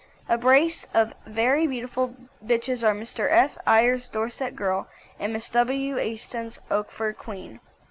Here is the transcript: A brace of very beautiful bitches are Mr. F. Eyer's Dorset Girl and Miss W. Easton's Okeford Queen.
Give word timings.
A 0.27 0.35
brace 0.35 0.87
of 0.95 1.13
very 1.27 1.67
beautiful 1.67 2.15
bitches 2.43 2.81
are 2.83 2.95
Mr. 2.95 3.27
F. 3.29 3.55
Eyer's 3.67 4.09
Dorset 4.09 4.55
Girl 4.55 4.87
and 5.19 5.31
Miss 5.31 5.47
W. 5.51 5.99
Easton's 5.99 6.59
Okeford 6.71 7.17
Queen. 7.19 7.59